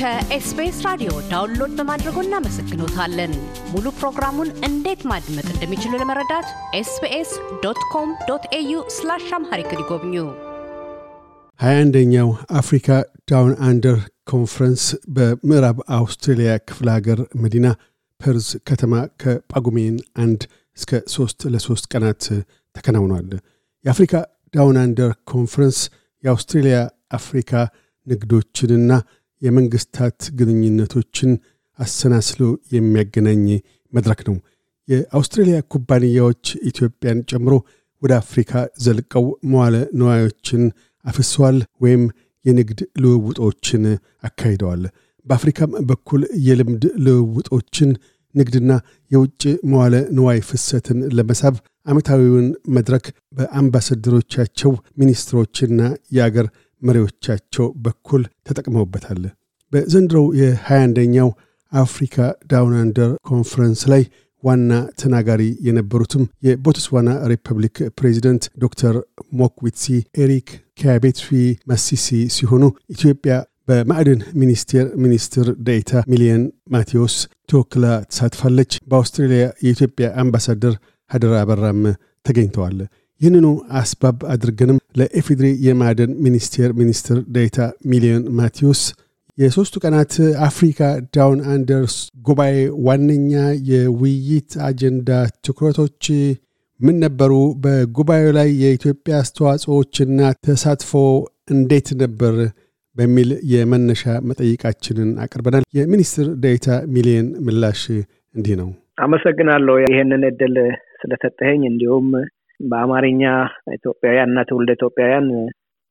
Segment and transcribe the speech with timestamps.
[0.00, 3.32] ከኤስቢኤስ ራዲዮ download በማድረጎ እናመሰግኖታለን።
[3.72, 6.46] ሙሉ ፕሮግራሙን እንዴት ማድመጥ እንደሚችሉ ለመረዳት
[6.78, 7.30] ኤስቢኤስ
[7.64, 10.14] dot com dot au slash Amharic ይጎብኙ።
[11.60, 12.88] ሀያ አንደኛው Africa
[13.30, 13.98] Down Under
[14.32, 14.84] ኮንፈረንስ
[15.16, 17.66] በምዕራብ አውስትሬልያ ክፍለ ሀገር መዲና
[18.20, 20.40] ፐርዝ ከተማ ከጳጉሜን አንድ
[20.78, 22.24] እስከ ሶስት ለሶስት ቀናት
[22.76, 23.30] ተከናውኗል።
[23.84, 24.14] የ Africa
[24.54, 25.80] Down Under ኮንፈረንስ
[26.24, 26.78] የአውስትሬልያ
[27.12, 27.52] አፍሪካ
[28.06, 28.92] ንግዶችንና
[29.42, 31.30] የመንግስታት ግንኙነቶችን
[31.78, 32.42] አሰናስሎ
[32.74, 33.44] የሚያገናኝ
[33.92, 34.36] መድረክ ነው።
[34.88, 37.54] የአውስትሬልያ ኩባንያዎች ኢትዮጵያን ጨምሮ
[38.02, 38.52] ወደ አፍሪካ
[38.84, 40.62] ዘልቀው መዋለ ነዋዮችን
[41.04, 42.02] አፍሰዋል ወይም
[42.44, 43.82] የንግድ ልውውጦችን
[44.24, 44.82] አካሂደዋል።
[45.26, 47.90] በአፍሪካም በኩል የልምድ ልውውጦችን
[48.34, 48.72] ንግድና
[49.10, 51.54] የውጭ መዋለ ንዋይ ፍሰትን ለመሳብ
[51.86, 53.06] ዓመታዊውን መድረክ
[53.38, 55.80] በአምባሳደሮቻቸው ሚኒስትሮችና
[56.12, 56.46] የአገር
[56.82, 59.22] መሪዎቻቸው በኩል ተጠቅመውበታል።
[59.72, 61.28] በዘንድሮው የ21ኛው
[61.72, 62.16] Africa
[62.52, 64.02] Down Under ኮንፈረንስ ላይ
[64.42, 68.94] ዋና ተናጋሪ የነበሩትም የቦትስዋና ሪፐብሊክ ፕሬዚደንት ዶክተር
[69.40, 69.86] ሞክዊትሲ
[70.24, 70.48] ኤሪክ
[70.80, 71.28] ካቤትፊ
[71.70, 72.62] ማሲሲ ሲሆኑ
[72.94, 73.34] ኢትዮጵያ
[73.68, 77.16] በማዕድን ሚኒስቴር ሚኒስትር ዴኤታ ሚሊየን ማቴዎስ
[77.50, 80.74] ተወክላ ተሳትፋለች። በአውስትሬልያ የኢትዮጵያ አምባሳደር
[81.10, 81.82] ሀደራ አበራም
[82.26, 82.78] ተገኝተዋል።
[83.20, 83.46] ይህንኑ
[83.80, 88.82] አስባብ አድርገንም ለኤፌድሪ የማዕድን ሚኒስቴር ሚኒስትር ዴኤታ ሚሊዮን ማቴዎስ
[89.40, 90.14] የሶስቱ ቀናት
[90.46, 90.80] አፍሪካ
[91.14, 91.94] ዳውን አንደርስ
[92.26, 92.54] ጉባኤ
[92.86, 93.32] ዋነኛ
[93.70, 95.10] የውይይት አጀንዳ
[95.44, 96.02] ትኩረቶች
[96.80, 97.32] ምን ነበሩ?
[97.62, 100.92] በጉባኤው ላይ የኢትዮጵያ አስተዋጽኦዎችና ተሳትፎ
[101.54, 102.34] እንዴት ነበር?
[102.96, 107.82] በሚል የመነሻ መጠይቃችንን አቅርበናል። የሚኒስትር ዴኤታ ሚሊየን ምላሽ
[108.34, 108.68] እንዲህ ነው።
[109.04, 110.56] አመሰግናለሁ ይህንን እድል
[111.00, 112.08] ስለሰጠኸኝ እንዲሁም
[112.60, 113.22] በአማርኛ
[113.76, 115.28] ኢትዮጵያውያን እና ትውልደ ኢትዮጵያውያን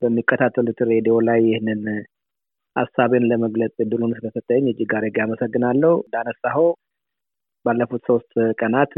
[0.01, 1.81] በሚከታተሉት ሬዲዮ ላይ ይህንን
[2.79, 6.67] ሀሳብን ለመግለጽ እድሉን ስለሰጠኝ እጅግ አድርጌ አመሰግናለሁ። እንዳነሳኸው
[7.65, 8.91] ባለፉት ሶስት ቀናት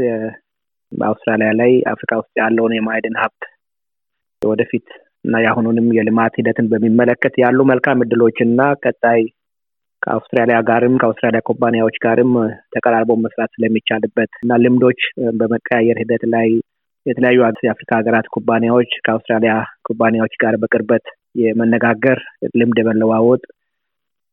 [0.92, 3.44] በአውስትራሊያ ላይ አፍሪካ ውስጥ ያለውን የማዕድን ሀብት
[4.42, 4.88] ወደፊት
[5.24, 9.20] እና የአሁኑንም የልማት ሂደትን በሚመለከት ያሉ መልካም እድሎችና ቀጣይ
[10.02, 12.32] ከአውስትራሊያ ጋርም ከአውስትራሊያ ኩባንያዎች ጋርም
[12.74, 15.00] ተቀራርቦ መስራት ስለሚቻልበት እና ልምዶች
[15.40, 16.48] በመቀያየር ሂደት ላይ
[17.06, 22.18] የተለያዩ የአፍሪካ ሀገራት ኩባንያዎች ከአውስትራሊያ ኩባንያዎች ጋር በቅርበት የመነጋገር
[22.60, 23.42] ልምድ የመለዋወጥ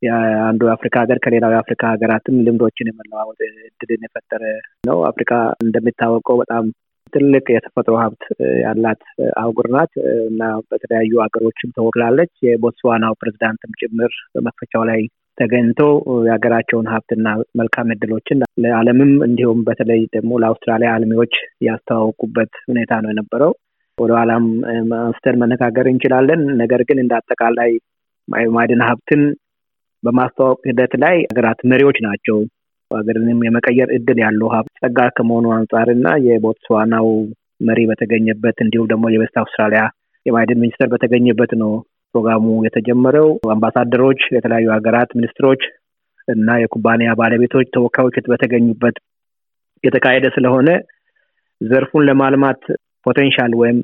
[0.01, 3.39] የአንዱ የአፍሪካ ሀገር ከሌላው የአፍሪካ ሀገራትም ልምዶችን የመለዋወጥ
[3.69, 4.43] እድልን የፈጠረ
[4.83, 5.31] ነው። አፍሪካ
[5.63, 6.65] እንደሚታወቀው በጣም
[7.13, 8.23] ትልቅ የተፈጥሮ ሀብት
[8.63, 9.01] ያላት
[9.37, 9.93] አህጉር ናት
[10.27, 15.01] እና በተለያዩ ሀገሮችም ተወክላለች። የቦትስዋናው ፕሬዚዳንትም ጭምር በመክፈቻው ላይ
[15.37, 15.81] ተገኝቶ
[16.27, 17.27] የሀገራቸውን ሀብትና
[17.59, 21.35] መልካም እድሎችን ለዓለምም እንዲሁም በተለይ ደግሞ ለአውስትራሊያ አልሚዎች
[21.67, 23.51] ያስተዋወቁበት ሁኔታ ነው የነበረው።
[23.97, 24.45] ወደ ኋላም
[24.99, 27.71] አንስተን መነጋገር እንችላለን። ነገር ግን እንደ አጠቃላይ
[28.53, 29.21] ማዕድን ሀብትን
[30.03, 32.37] በማስተዋወቅ ሂደት ላይ ሀገራት መሪዎች ናቸው
[32.91, 37.07] ሀገርንም የመቀየር እድል ያለው ሀብት ጸጋ ከመሆኑ አንጻር እና የቦትስዋናው
[37.67, 39.81] መሪ በተገኘበት እንዲሁም ደግሞ የዌስት አውስትራሊያ
[40.25, 41.71] የማዕድን ሚኒስተር በተገኘበት ነው
[42.15, 45.61] ፕሮግራሙ የተጀመረው። አምባሳደሮች፣ የተለያዩ ሀገራት ሚኒስትሮች
[46.27, 48.95] እና የኩባንያ ባለቤቶች ተወካዮች በተገኙበት
[49.83, 50.69] የተካሄደ ስለሆነ
[51.61, 52.61] ዘርፉን ለማልማት
[53.05, 53.77] potential ወይም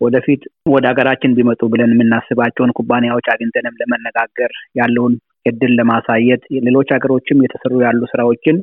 [0.00, 5.14] ወደፊት ወደ ሀገራችን ቢመጡ ብለን የምናስባቸውን ኩባንያዎች አግኝተንም ለመነጋገር ያለውን
[5.46, 8.56] እድል ለማሳየት ሌሎች ሀገሮችም የተሰሩ ያሉ ስራዎችን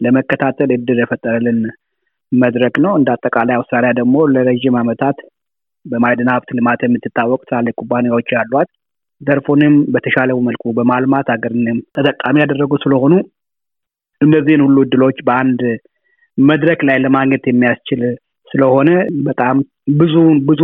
[0.00, 1.60] ለመከታተል እድል የፈጠረልን
[2.32, 5.18] መድረክ ነው። እንደ አጠቃላይ አውስትራሊያ ደግሞ ለረዥም ዓመታት
[5.86, 8.70] በማዕድን ሀብት ልማት የምትታወቅ ትላልቅ ኩባንያዎች ያሏት
[9.20, 13.14] ዘርፉንም በተሻለው መልኩ በማልማት ሀገርንም ተጠቃሚ ያደረጉ ስለሆኑ
[14.20, 15.60] እነዚህን ሁሉ እድሎች በአንድ
[16.38, 18.02] መድረክ ላይ ለማግኘት የሚያስችል
[18.50, 18.90] ስለሆነ
[19.22, 19.56] በጣም
[19.98, 20.14] ብዙ
[20.48, 20.60] ብዙ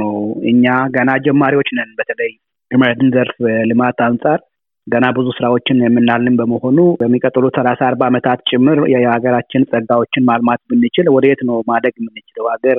[0.00, 0.14] ነው
[0.52, 0.64] እኛ
[0.96, 2.32] ገና ጀማሪዎች ነን። በተለይ
[2.70, 3.36] የማዕድን ዘርፍ
[3.70, 4.38] ልማት አንጻር
[4.86, 11.40] ገና ብዙ ስራዎችን የምናልን በመሆኑ በሚቀጥሉት ሰላሳ አርባ ዓመታት ጭምር የሀገራችን ጸጋዎችን ማልማት ብንችል ወደየት
[11.48, 12.46] ነው ማደግ የምንችለው?
[12.54, 12.78] ሀገር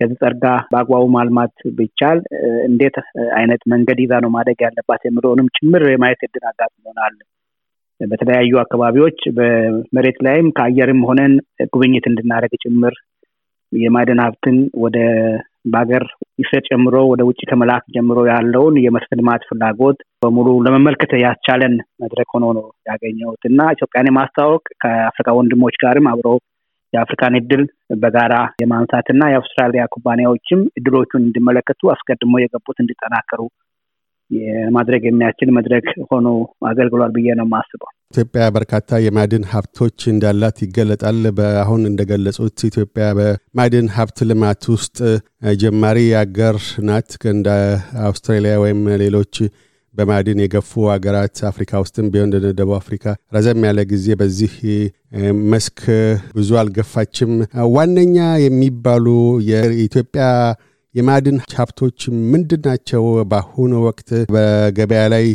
[0.00, 2.18] ከዚህ ጸጋ በአግባቡ ማልማት ቢቻል
[2.68, 2.96] እንዴት
[3.38, 7.14] አይነት መንገድ ይዛ ነው ማደግ ያለባት የሚለውንም ጭምር የማየት እድል አጋጥሞናል።
[8.00, 11.32] በተለያዩ አካባቢዎች በመሬት ላይም ከአየርም ሆነን
[11.72, 12.94] ጉብኝት እንድናደርግ ጭምር
[13.72, 14.98] የማዕድን ሀብትን ወደ
[15.64, 16.04] በሀገር
[16.42, 22.46] ይሰጥ ጀምሮ ወደ ውጭ ከመላክ ጀምሮ ያለውን የመስክ ልማት ፍላጎት በሙሉ ለመመልከት ያስቻለን መድረክ ሆኖ
[22.58, 26.28] ነው ያገኘሁት። እና ኢትዮጵያን የማስተዋወቅ ከአፍሪካ ወንድሞች ጋርም አብሮ
[26.92, 27.62] የአፍሪካን እድል
[28.02, 33.40] በጋራ የማንሳትና የአውስትራሊያ ኩባንያዎችም እድሎቹን እንዲመለከቱ አስቀድሞ የገቡት እንዲጠናከሩ
[34.30, 36.26] የማድረግ የሚያስችል መድረክ ሆኖ
[36.70, 44.20] አገልግሏል ብዬ ነው የማስበው። ኢትዮጵያ በርካታ የማዕድን ሀብቶች እንዳላት ይገለጣል። በአሁን እንደገለጹት ኢትዮጵያ በማዕድን ሀብት
[44.30, 44.98] ልማት ውስጥ
[45.62, 46.58] ጀማሪ አገር
[46.88, 47.48] ናት። እንደ
[48.06, 49.34] አውስትራሊያ ወይም ሌሎች
[49.94, 53.04] በማዕድን የገፉ ሀገራት አፍሪካ ውስጥም ቢሆን እንደ ደቡብ አፍሪካ
[53.34, 54.52] ረዘም ያለ ጊዜ በዚህ
[55.50, 55.80] መስክ
[56.36, 57.32] ብዙ አልገፋችም።
[57.74, 59.06] ዋነኛ የሚባሉ
[59.48, 60.26] የኢትዮጵያ
[60.98, 61.98] የማዕድን ሀብቶች
[62.32, 63.02] ምንድን ናቸው?
[63.30, 65.26] በአሁኑ ወቅት በገበያ ላይ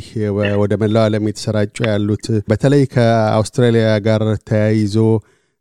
[0.62, 4.96] ወደ መላው ዓለም የተሰራጩ ያሉት በተለይ ከአውስትራሊያ ጋር ተያይዞ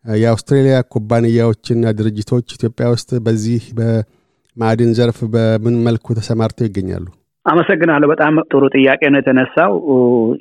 [0.04, 7.06] የአውስትራሊያ ኩባንያዎችና ድርጅቶች ኢትዮጵያ ውስጥ በዚህ በማዕድን ዘርፍ በምን መልኩ ተሰማርተው ይገኛሉ?
[7.46, 9.72] አመሰግናለሁ። በጣም ጥሩ ጥያቄ ነው የተነሳው።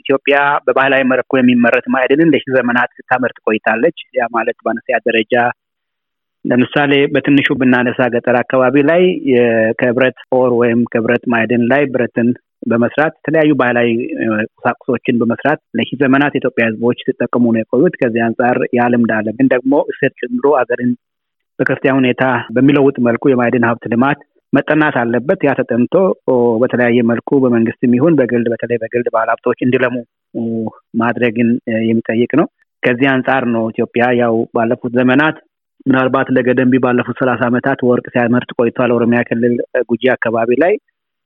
[0.02, 0.36] ኢትዮጵያ
[0.66, 5.34] በባህላዊ መልኩ የሚመረት ማዕድንን ለሺ ዘመናት ስታመርት ቆይታለች። ያ ማለት በአነስተኛ ደረጃ
[6.46, 9.02] ለምሳሌ በትንሹ ብናነሳ ገጠር አካባቢ ላይ
[9.82, 12.30] ከብረት ore ወይም ከብረት ማዕድን ላይ ብረትን
[12.72, 13.90] በመስራት የተለያዩ ባህላዊ
[14.52, 19.48] ቁሳቁሶችን በመስራት ለሺ ዘመናት የኢትዮጵያ ሕዝቦች ሲጠቀሙ ነው የቆዩት። ከዚህ አንጻር ያ ልምድ አለ። ግን
[19.54, 20.92] ደግሞ እሴት ጨምሮ አገርን
[21.60, 22.24] በከፍተኛ ሁኔታ
[22.56, 24.20] በሚለውጥ መልኩ የማዕድን ሀብት ልማት
[24.54, 25.94] መጠናት አለበት። ያ ተጠንቶ
[26.62, 29.96] በተለያየ መልኩ በመንግስትም ይሁን በግል በተለይ በግል ባለሀብቶች እንዲለሙ
[31.02, 31.50] ማድረግን
[31.86, 32.48] የሚጠይቅ ነው።
[32.84, 35.38] ከዚህ አንጻር ነው ኢትዮጵያ ያው ባለፉት ዘመናት
[35.86, 39.56] ምናልባት ለገደንቢ ባለፉት ሰላሳ ዓመታት ወርቅ ሲያመርት ቆይቷል። ኦሮሚያ ክልል
[39.89, 40.74] ጉጂ አካባቢ ላይ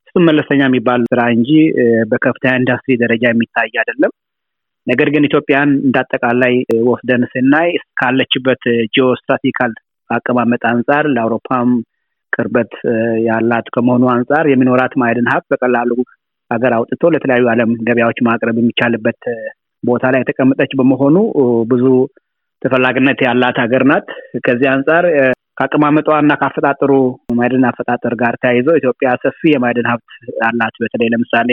[0.08, 1.50] እሱም መለስተኛ የሚባል ስራ እንጂ
[2.12, 4.12] በከፍተኛ ኢንዱስትሪ ደረጃ የሚታይ አይደለም።
[4.88, 6.54] ነገር ግን ኢትዮጵያን እንዳጠቃላይ
[6.90, 7.70] ወስደን ስናይ
[8.00, 8.64] ካለችበት
[8.96, 9.72] geostrategical
[10.10, 11.70] አቀማመጥ አንጻር ለአውሮፓም
[12.34, 12.74] ቅርበት
[13.28, 15.92] ያላት ከመሆኑ አንጻር የሚኖራት ማዕድን ሀብት በቀላሉ
[16.52, 19.22] ሀገር አውጥቶ ለተለያዩ ዓለም ገበያዎች ማቅረብ የሚቻልበት
[19.84, 21.16] ቦታ ላይ የተቀመጠች በመሆኑ
[21.72, 21.86] ብዙ
[22.66, 24.08] ተፈላጊነት ያላት ሀገር ናት።
[24.46, 25.06] ከዚህ አንጻር
[25.58, 26.92] ከአቀማመጧ እና ከአፈጣጠሩ
[27.38, 30.10] ማዕድን አፈጣጠር ጋር ተያይዞ ኢትዮጵያ ሰፊ የማዕድን ሀብት
[30.48, 31.50] አላት። በተለይ ለምሳሌ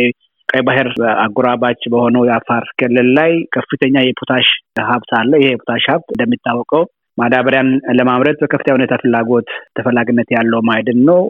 [0.48, 0.88] ቀይ ባህር
[1.22, 4.48] አጎራባች በሆነው የአፋር ክልል ላይ ከፍተኛ የፖታሽ
[4.90, 6.82] ሀብት አለ። ይሄ የፖታሽ ሀብት እንደሚታወቀው
[7.18, 7.68] ማዳበሪያን
[7.98, 11.20] ለማምረት በከፍተኛ ሁኔታ ፍላጎት ተፈላጊነት ያለው ማዕድን ነው።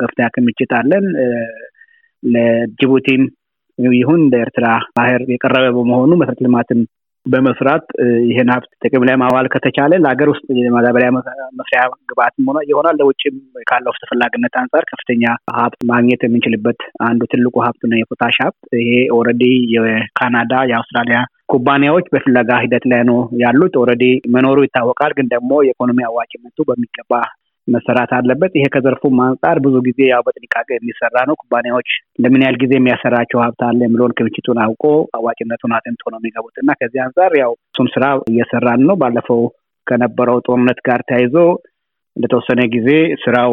[0.00, 1.06] ከፍተኛ ክምችት አለን።
[2.22, 3.22] ለጅቡቲም
[3.78, 4.66] ይሁን ለኤርትራ
[4.96, 6.80] ባህር የቀረበ በመሆኑ መሰረተ ልማትን
[7.26, 7.86] በመስራት
[8.28, 11.08] ይህን ሀብት ጥቅም ላይ ማዋል ከተቻለ ለሀገር ውስጥ የማዳበሪያ
[11.58, 11.80] መስሪያ
[12.10, 13.36] ግብአትም ሆነ ይሆናል። ለውጭም
[13.70, 15.24] ካለው ተፈላጊነት አንጻር ከፍተኛ
[15.56, 19.44] ሀብት ማግኘት የምንችልበት አንዱ ትልቁ ሀብት ነው የፖታሽ ሀብት። ይሄ already
[19.74, 21.20] የካናዳ የአውስትራሊያ
[21.52, 27.12] ኩባንያዎች በፍለጋ ሂደት ላይ ነው ያሉት። already መኖሩ ይታወቃል። ግን ደግሞ የኢኮኖሚ አዋጭነቱ በሚገባ
[27.70, 31.90] መሰራት አለበት። ይሄ ከዘርፉም አንጻር ብዙ ጊዜ ያው በጥንቃቄ የሚሰራ ነው። ኩባንያዎች
[32.24, 34.84] ለምን ያህል ጊዜ የሚያሰራቸው ሀብት አለ የሚለውን ክምችቱን አውቆ
[35.18, 39.42] አዋጭነቱን አጥንቶ ነው የሚገቡት እና ከዚህ አንጻር ያው እሱን ስራ እየሰራን ነው። ባለፈው
[39.86, 41.36] ከነበረው ጦርነት ጋር ተያይዞ
[42.16, 42.88] ለተወሰነ ጊዜ
[43.22, 43.52] ስራው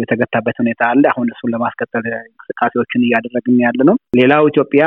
[0.00, 4.84] የተገታበት ሁኔታ አለ። አሁን እሱን ለማስቀጠል እንቅስቃሴዎችን እያደረግን ያለ ነው። ሌላው ኢትዮጵያ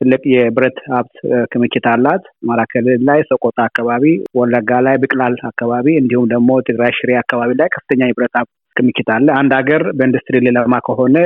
[0.00, 1.16] ትልቅ የብረት ሀብት
[1.52, 4.04] ክምችት አላት። አማራ ክልል ላይ ሰቆጣ አካባቢ፣
[4.38, 9.26] ወለጋ ላይ ብቅላል አካባቢ እንዲሁም ደግሞ ትግራይ ሽሬ አካባቢ ላይ ከፍተኛ የብረት ሀብት ክምችት አለ።
[9.40, 11.16] አንድ ሀገር በኢንዱስትሪ ሊለማ ከሆነ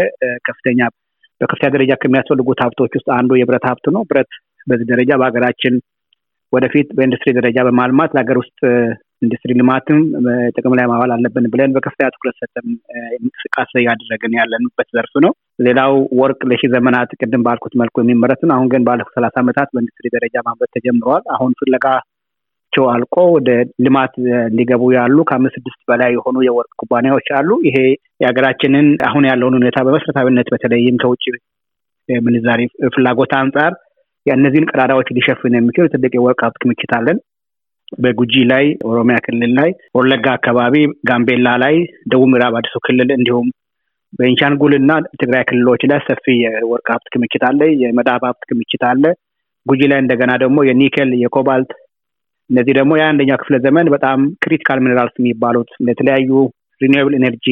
[0.49, 0.81] ከፍተኛ
[1.41, 4.31] በከፍተኛ ደረጃ ከሚያስፈልጉት ሀብቶች ውስጥ አንዱ የብረት ሀብት ነው። ብረት
[4.67, 5.75] በዚህ ደረጃ በሀገራችን
[6.53, 8.59] ወደፊት በኢንዱስትሪ ደረጃ በማልማት ለሀገር ውስጥ
[9.23, 9.99] ኢንዱስትሪ ልማትም
[10.56, 12.67] ጥቅም ላይ ማዋል አለብን ብለን በከፍተኛ ትኩረት ሰጠን
[13.19, 18.69] እንቅስቃሴ እያደረግን ያለንበት ዘርፍ ነው። ሌላው ወርቅ ለሺ ዘመናት ቅድም ባልኩት መልኩ የሚመረት ነው። አሁን
[18.73, 23.49] ግን ባለፉት ሰላሳ ዓመታት በኢንዱስትሪ ደረጃ ማምረት ተጀምረዋል። አሁን ፍለጋቸው አልቆ ወደ
[23.87, 24.15] ልማት
[24.47, 27.79] እንዲገቡ ያሉ ከአምስት ስድስት በላይ የሆኑ የወርቅ ኩባንያዎች አሉ። ይሄ
[28.23, 31.25] የሀገራችንን አሁን ያለውን ሁኔታ በመሰረታዊነት በተለይም ከውጭ
[32.09, 32.61] ምንዛሬ
[32.95, 33.73] ፍላጎት አንጻር
[34.27, 37.19] የእነዚህን ቀዳዳዎች ሊሸፍን የሚችል ትልቅ የወርቅ ሀብት ክምችት አለን።
[37.99, 40.75] በጉጂ ላይ፣ ኦሮሚያ ክልል ላይ፣ ወለጋ አካባቢ፣
[41.09, 41.77] ጋምቤላ ላይ፣
[42.11, 43.47] ደቡብ ምዕራብ አዲሱ ክልል እንዲሁም
[44.12, 49.05] በቤንሻንጉል እና ትግራይ ክልሎች ላይ ሰፊ የወርቅ ሀብት ክምችት አለ። የመዳብ ሀብት ክምችት አለ።
[49.67, 51.73] ጉጂ ላይ እንደገና ደግሞ የኒኬል፣ የኮባልት
[52.50, 56.31] እነዚህ ደግሞ የአንደኛው ክፍለ ዘመን በጣም critical minerals የሚባሉት ለተለያዩ
[56.81, 57.47] renewable energy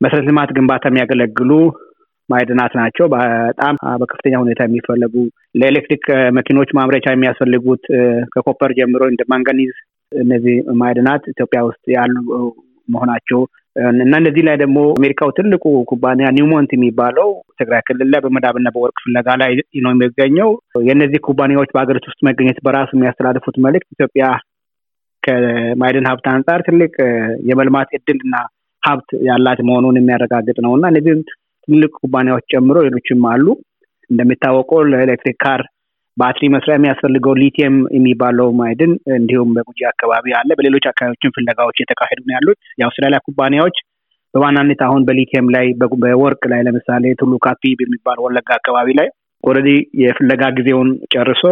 [0.00, 1.50] መሰረተ ልማት ግንባታ የሚያገለግሉ
[2.28, 5.14] ማዕድናት ናቸው። በጣም በከፍተኛ ሁኔታ የሚፈለጉ
[5.60, 6.04] ለኤሌክትሪክ
[6.38, 7.82] መኪኖች ማምረቻ የሚያስፈልጉት
[8.34, 9.72] ከኮፐር ጀምሮ እንደ ማንጋኒዝ
[10.12, 12.14] እነዚህ ማዕድናት ኢትዮጵያ ውስጥ ያሉ
[12.88, 13.40] መሆናቸው
[14.00, 17.28] እና እነዚህ ላይ ደግሞ አሜሪካው ትልቁ ኩባንያ ኒውሞንት የሚባለው
[17.60, 19.52] ትግራይ ክልል ላይ በመዳብና በወርቅ ፍለጋ ላይ
[19.84, 20.50] ነው የሚገኘው።
[20.88, 24.24] የእነዚህ ኩባንያዎች በሀገሪቱ ውስጥ መገኘት በራሱ የሚያስተላልፉት መልእክት ኢትዮጵያ
[25.22, 26.92] ከማዕድን ሀብት አንጻር ትልቅ
[27.50, 28.36] የመልማት እድል እና
[28.82, 31.14] ሀብት ያላት መሆኑን የሚያረጋግጥ ነው እና እነዚህ
[31.68, 33.46] ትልቅ ኩባንያዎች ጨምሮ ሌሎችም አሉ።
[34.10, 35.60] እንደሚታወቀው ለ electric car
[36.16, 42.34] battery መስሪያ የሚያስፈልገው ሊቲየም የሚባለው ማዕድን እንዲሁም በጉጂ አካባቢ አለ። በሌሎች አካባቢዎችን ፍለጋዎች የተካሄዱ ነው
[42.36, 43.78] ያሉት። የአውስትራሊያ ኩባንያዎች
[44.34, 45.66] በዋናነት አሁን በሊቲየም ላይ
[46.02, 49.08] በወርቅ ላይ ለምሳሌ ቱሉ ካፒ በሚባል ወለጋ አካባቢ ላይ
[49.44, 51.42] already የፍለጋ ጊዜውን ጨርሶ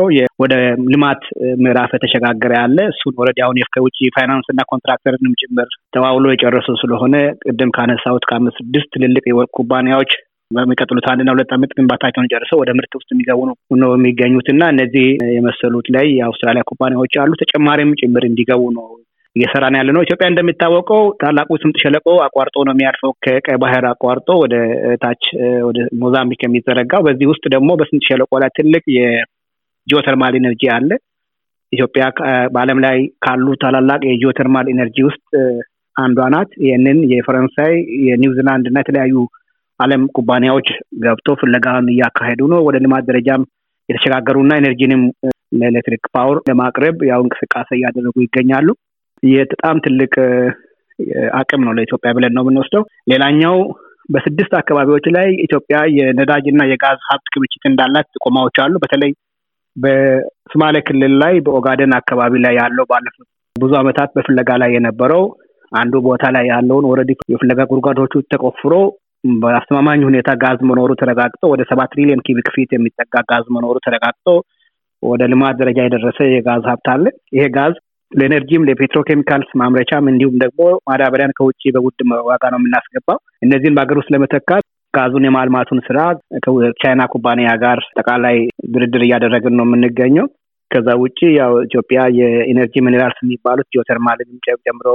[0.42, 0.54] ወደ
[0.92, 1.22] ልማት
[1.62, 7.14] ምዕራፍ የተሸጋገረ ያለ እሱን already አሁን ከውጭ ፋይናንስ እና ኮንትራክተርንም ጭምር ተዋውሎ የጨረሱ ስለሆነ
[7.44, 10.12] ቅድም ካነሳሁት ከአምስት ስድስት ትልልቅ የወርቅ ኩባንያዎች
[10.50, 15.04] በሚቀጥሉት አንድና ሁለት ዓመት ግንባታቸውን ጨርሰው ወደ ምርት ውስጥ የሚገቡ ነው ነው የሚገኙት እና እነዚህ
[15.36, 18.86] የመሰሉት ላይ የአውስትራሊያ ኩባንያዎች አሉ። ተጨማሪም ጭምር እንዲገቡ ነው
[19.36, 24.54] እየሰራን ያለ ነው። ኢትዮጵያ እንደሚታወቀው ታላቁ ስምጥ ሸለቆ አቋርጦ ነው የሚያልፈው ከቀይ ባህር አቋርጦ ወደ
[25.02, 25.24] ታች
[25.68, 30.90] ወደ ሞዛምቢክ የሚዘረጋው። በዚህ ውስጥ ደግሞ በስምጥ ሸለቆ ላይ ትልቅ የ geothermal energy አለ።
[31.72, 32.04] ኢትዮጵያ
[32.54, 35.28] በዓለም ላይ ካሉ ታላላቅ የ geothermal energy ውስጥ
[35.96, 37.72] አንዷ ናት። ይህንን የፈረንሳይ
[38.08, 39.14] የኒውዚላንድ እና የተለያዩ
[39.80, 40.68] ዓለም ኩባንያዎች
[41.04, 43.42] ገብቶ ፍለጋን እያካሄዱ ነው። ወደ ልማት ደረጃም
[43.88, 45.02] የተሸጋገሩና energy ንም
[45.54, 48.68] ለ electric power ለማቅረብ ያው እንቅስቃሴ እያደረጉ ይገኛሉ።
[49.44, 50.12] በጣም ትልቅ
[51.38, 52.82] አቅም ነው ለኢትዮጵያ ብለን ነው የምንወስደው።
[53.12, 53.56] ሌላኛው
[54.08, 59.12] በስድስት አካባቢዎች ላይ ኢትዮጵያ የነዳጅ እና የጋዝ ሀብት ክምችት እንዳላት ጥቆማዎች አሉ። በተለይ
[59.76, 65.24] በሶማሌ ክልል ላይ በኦጋደን አካባቢ ላይ ያለው ባለፉት ብዙ ዓመታት በፍለጋ ላይ የነበረው
[65.72, 68.72] አንዱ ቦታ ላይ ያለውን already የፍለጋ ጉድጓዶቹ ተቆፍሮ
[69.24, 74.26] በአስተማማኝ ሁኔታ ጋዝ መኖሩ ተረጋግጦ ወደ ሰባት trillion cubic feet የሚጠጋ ጋዝ መኖሩ ተረጋግጦ
[75.02, 77.74] ወደ ልማት ደረጃ የደረሰ የጋዝ ሀብት አለ። ይሄ ጋዝ
[78.12, 82.00] ለ energy ም ለ petrochemicals ማምረቻም እንዲሁም ደግሞ ማዳበሪያን ከውጭ በውድ
[82.30, 85.98] ዋጋ ነው የምናስገባው። እነዚህን በሀገር ውስጥ ለመተካት ጋዙን የማልማቱን ስራ
[86.44, 88.36] ከቻይና ኩባንያ ጋር አጠቃላይ
[88.74, 90.26] ድርድር እያደረግን ነው የምንገኘው።
[90.70, 94.88] ከዛ ውጭ ያው ኢትዮጵያ የ energy minerals የሚባሉት ጂኦተርማልንም ጨምሮ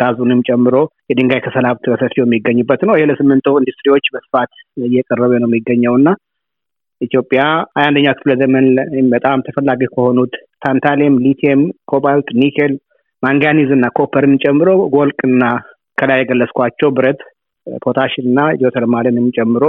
[0.00, 0.76] ጋዙንም ጨምሮ
[1.10, 4.52] የድንጋይ ከሰል ሀብት በሰፊው የሚገኝበት ነው። ይሄ ለሲሚንቶ ኢንዱስትሪዎች በስፋት
[4.86, 6.08] እየቀረበ ነው የሚገኘው እና
[7.00, 7.42] ኢትዮጵያ
[7.82, 8.66] አንደኛ ክፍለ ዘመን
[9.14, 12.74] በጣም ተፈላጊ ከሆኑት ታንታሌም፣ ሊቲየም፣ ኮባልት፣ ኒኬል፣
[13.22, 15.42] ማንጋኒዝ እና copper ን ጨምሮ ወርቅና
[15.98, 17.20] ከላይ የገለጽኳቸው ብረት፣
[17.82, 19.64] ፖታሽ እና ጂኦተርማልንም ጨምሮ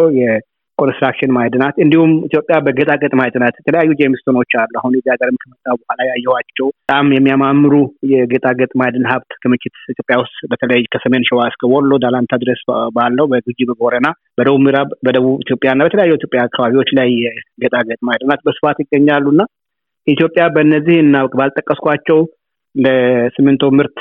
[0.78, 6.00] የኮንስትራክሽን ማዕድናት እንዲሁም ኢትዮጵያ በጌጣጌጥ ማዕድናት የተለያዩ gemstone ኦች አሉ። አሁን እዚህ ሀገርም ከመጣ በኋላ
[6.10, 7.74] ያየኋቸው በጣም የሚያማምሩ
[8.12, 12.62] የጌጣጌጥ ማዕድን ሀብት ክምችት ኢትዮጵያ ውስጥ በተለይ ከሰሜን ሸዋ እስከ ወሎ ዳላንታ ድረስ
[12.98, 19.28] ባለው በጉጂ በቦረና በደቡብ ምዕራብ በደቡብ ኢትዮጵያና በተለያዩ ኢትዮጵያ አካባቢዎች ላይ የጌጣጌጥ ማዕድናት በስፋት ይገኛሉ
[19.36, 19.44] እና
[20.08, 22.20] ኢትዮጵያ በእነዚህ እና ባልጠቀስኳቸው
[22.76, 23.98] ለሲሚንቶ ምርት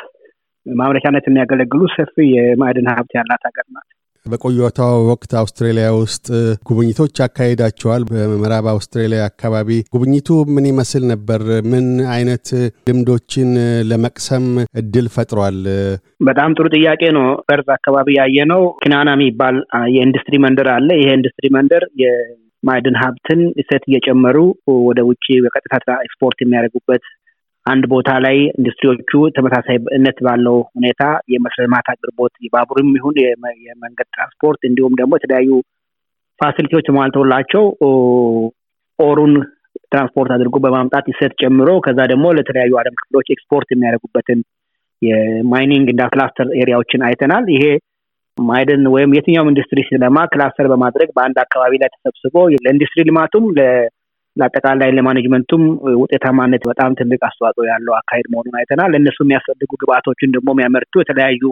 [0.67, 3.89] ማምረቻነት የሚያገለግሉ ሰፊ የማዕድን ሀብት ያላት ሀገር ናት።
[4.27, 6.27] በቆይታው ወቅት አውስትራሊያ ውስጥ
[6.69, 11.41] ጉብኝቶች አካሂዳቸዋል። በምዕራብ አውስትራሊያ አካባቢ ጉብኝቱ ምን ይመስል ነበር?
[11.73, 12.47] ምን አይነት
[12.89, 13.51] ልምዶችን
[13.91, 14.47] ለመቅሰም
[14.81, 15.59] እድል ፈጥሯል?
[16.29, 19.59] በጣም ጥሩ ጥያቄ ነው። ፐርዝ አካባቢ ያየነው ክዊናና የሚባል
[19.95, 24.37] የኢንዱስትሪ መንደር አለ። ይሄ ኢንዱስትሪ መንደር የማዕድን ሀብትን እሴት እየጨመሩ
[24.89, 27.05] ወደ ውጭ በቀጥታ ኤክስፖርት የሚያደርጉበት
[27.67, 31.03] አንድ ቦታ ላይ ኢንዱስትሪዎቹ ተመሳሳይነት ባለው ሁኔታ
[31.33, 33.17] የመሰረተ አቅርቦት የባቡርም ይሁን
[33.67, 35.51] የመንገድ ትራንስፖርት እንዲሁም ደግሞ የተለያዩ
[36.41, 37.65] facility ዎች ተሟልተውላቸው
[38.99, 39.35] ore ኡን
[39.93, 44.41] ትራንስፖርት አድርጎ በማምጣት እሴት ጨምሮ ከዛ ደግሞ ለተለያዩ ዓለም ክፍሎች ኤክስፖርት የሚያደርጉበትን
[45.03, 47.65] የ mining እንዳ cluster area ዎችን አይተናል። ይሄ
[48.39, 53.47] ማዕድን ወይም የትኛውም ኢንዱስትሪ ሲለማ cluster በማድረግ በአንድ አካባቢ ላይ ተሰብስቦ ለኢንዱስትሪ ልማቱም
[54.37, 55.63] ለአጠቃላይ ለ management ኡም
[56.03, 61.43] ውጤታማነት በጣም ትልቅ አስተዋጽኦ ያለው አካሄድ መሆኑን አይተናል። ለእነሱ የሚያስፈልጉ ግብአቶችን ደግሞ የሚያመርቱ የተለያዩ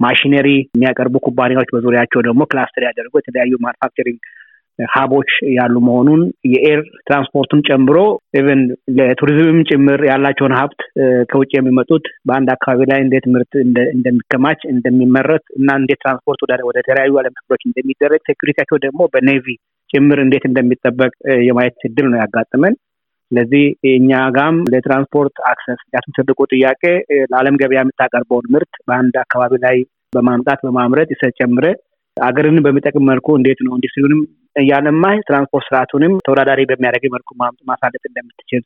[0.00, 4.20] ማሽነሪ የሚያቀርቡ ኩባንያዎች በዙሪያቸው ደግሞ cluster ያደረጉ የተለያዩ manufacturing
[4.78, 7.98] hub ኦች ያሉ መሆኑን የ air transport ኡን ጨምሮ
[8.40, 8.62] even
[8.96, 10.80] ለቱሪዝምም ጭምር ያላቸውን ሀብት
[11.30, 13.54] ከውጭ የሚመጡት በአንድ አካባቢ ላይ እንዴት ምርት
[13.94, 19.46] እንደሚከማች እንደሚመረት እና እንዴት ትራንስፖርት ወደ ተለያዩ ዓለም ክፍሎች እንደሚደረግ security ያቸው ደግሞ በ navy
[19.90, 21.12] ጭምር እንዴት እንደሚጠበቅ
[21.46, 22.74] የማየት እድል ነው ያጋጠመን።
[23.30, 26.82] ስለዚህ እኛ ጋም ለትራንስፖርት access ምክንያቱም ትልቁ ጥያቄ
[27.30, 29.76] ለዓለም ገበያ የምታቀርበውን ምርት በአንድ አካባቢ ላይ
[30.12, 31.66] በማምጣት በማምረት ጨምረ
[32.16, 34.20] አገርን በሚጠቅም መልኩ እንዴት ነው ኢንዱስትሪውንም
[34.56, 37.28] እያለማህ ትራንስፖርት ስርዓቱንም ተወዳዳሪ በሚያደርግ መልኩ
[37.70, 38.62] ማሳለጥ እንደምትችል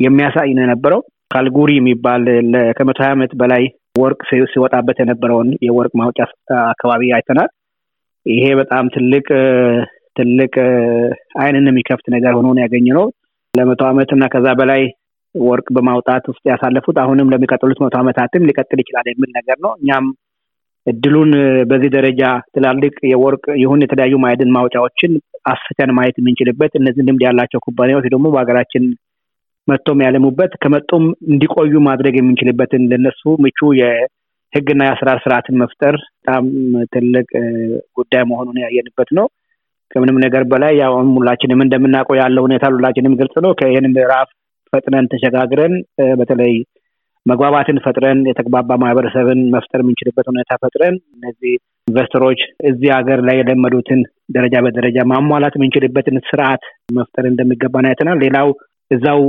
[0.00, 1.00] የሚያሳይ ነው የነበረው።
[1.34, 2.22] ካልጉሪ የሚባል
[2.76, 3.64] ከመቶ ሀያ ዓመት በላይ
[3.98, 4.20] ወርቅ
[4.52, 6.18] ሲወጣበት የነበረውን የወርቅ ማውጫ
[6.66, 7.50] አካባቢ አይተናል።
[8.26, 9.26] ይሄ በጣም ትልቅ
[10.18, 10.54] ትልቅ
[11.42, 12.48] አይንን የሚከፍት ነገር ሆኖ
[12.90, 13.06] ነው
[13.54, 14.82] ለመቶ ዓመት እና ከዛ በላይ
[15.34, 20.06] ወርቅ በማውጣት ውስጥ ያሳለፉት አሁንም ለሚቀጥሉት መቶ ዓመታትም ሊቀጥል ይችላል የሚል ነገር ነው። እኛም
[20.86, 21.30] እድሉን
[21.70, 22.22] በዚህ ደረጃ
[22.54, 25.12] ትላልቅ የወርቅ ይሁን የተለያዩ ማዕድን ማውጫዎችን
[25.52, 28.84] አስፍተን ማየት የምንችልበት እነዚህ ልምድ ያላቸው ኩባንያዎች ደግሞ በሀገራችን
[29.68, 36.44] መጥቶም ያለሙበት ከመጡም እንዲቆዩ ማድረግ የምንችልበትን ለነሱ ምቹ የህግና የአሰራር ስርዓትን መፍጠር በጣም
[36.94, 37.28] ትልቅ
[37.98, 39.26] ጉዳይ መሆኑን ያየንበት ነው።
[39.90, 44.28] ከምንም ነገር በላይ ያው ሁላችንም እንደምናውቀው ያለው ሁኔታ ሁላችንም ግልጽ ነው። ከይህን ምዕራፍ
[44.72, 45.74] ፈጥነን ተሸጋግረን
[46.20, 46.52] በተለይ
[47.26, 51.52] መግባባትን ፈጥረን የተግባባ ማህበረሰብን መፍጠር የምንችልበት ሁኔታ ፈጥረን እነዚህ
[51.88, 52.40] ኢንቨስተሮች
[52.70, 58.48] እዚህ ሀገር ላይ የለመዱትን ደረጃ በደረጃ ማሟላት የምንችልበትን ስርዓት መፍጠር እንደሚገባን አይተናል። ሌላው
[58.90, 59.20] እዛው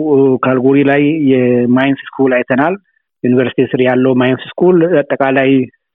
[0.46, 1.02] ካልጉርሊ ላይ
[1.32, 2.76] የ mines school አይተናል።
[3.24, 5.50] ዩኒቨርሲቲ ስር ያለው mines school አጠቃላይ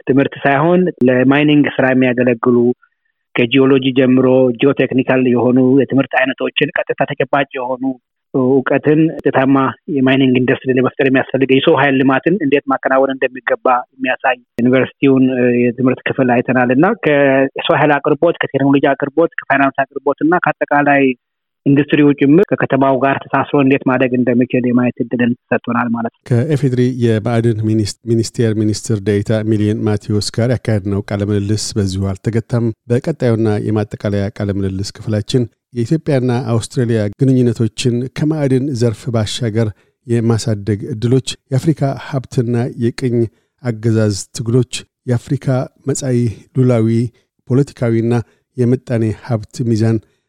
[0.07, 2.57] ትምህርት ሳይሆን ለ mining ስራ የሚያገለግሉ
[3.35, 4.27] ከጂኦሎጂ ጀምሮ
[4.61, 7.83] geotechnical የሆኑ የትምህርት አይነቶችን ቀጥታ ተጨባጭ የሆኑ
[8.35, 9.57] እውቀትን ውጤታማ
[9.97, 15.25] የ mining ኢንዱስትሪ ለመፍጠር የሚያስፈልገው የሰው ኃይል ልማትን እንዴት ማከናወን እንደሚገባ የሚያሳይ ዩኒቨርሲቲውን
[15.63, 21.05] የትምህርት ክፍል አይተናል። እና ከሰው ኃይል አቅርቦት፣ ከቴክኖሎጂ አቅርቦት፣ ከፋይናንስ አቅርቦት እና ከአጠቃላይ
[21.67, 27.59] ኢንዱስትሪው ጭምር ከከተማው ጋር ተሳስሮ እንዴት ማደግ እንደሚችል የማየት እድልን ሰጥቶናል ማለት ነው። ከኢፌድሪ የማዕድን
[28.11, 34.91] ሚኒስቴር ሚኒስትር ዴኤታ ሚሊየን ማቴዎስ ጋር ያካሄድነው ቃለ ምልልስ በዚሁ አልተገታም። በቀጣዩና የማጠቃለያ ቃለ ምልልስ
[34.99, 35.45] ክፍላችን
[35.75, 39.69] የኢትዮጵያና አውስትራሊያ ግንኙነቶችን ከማዕድን ዘርፍ ባሻገር
[40.07, 42.55] የማሳደግ እድሎች፣ የአፍሪካ ሀብትና
[42.85, 43.17] የቅኝ
[43.63, 44.73] አገዛዝ ትግሎች፣
[45.07, 45.47] የአፍሪካ
[45.89, 46.19] መጻኢ
[46.57, 46.89] ሉላዊ
[47.49, 48.15] ፖለቲካዊና
[48.57, 49.97] የምጣኔ ሀብት ሚዛን